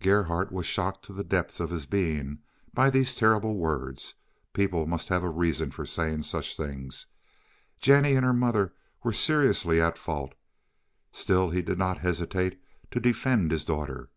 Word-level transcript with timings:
Gerhardt 0.00 0.52
was 0.52 0.64
shocked 0.64 1.04
to 1.04 1.12
the 1.12 1.22
depths 1.22 1.60
of 1.60 1.68
his 1.68 1.84
being 1.84 2.38
by 2.72 2.88
these 2.88 3.14
terrible 3.14 3.58
words. 3.58 4.14
People 4.54 4.86
must 4.86 5.10
have 5.10 5.22
a 5.22 5.28
reason 5.28 5.70
for 5.70 5.84
saying 5.84 6.22
such 6.22 6.56
things. 6.56 7.08
Jennie 7.78 8.14
and 8.14 8.24
her 8.24 8.32
mother 8.32 8.72
were 9.02 9.12
seriously 9.12 9.78
at 9.78 9.98
fault. 9.98 10.32
Still 11.12 11.50
he 11.50 11.60
did 11.60 11.76
not 11.76 11.98
hesitate 11.98 12.58
to 12.90 13.00
defend 13.00 13.50
his 13.50 13.66
daughter. 13.66 14.08